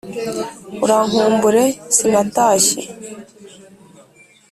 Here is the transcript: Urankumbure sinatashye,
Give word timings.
Urankumbure 0.83 1.63
sinatashye, 1.95 2.81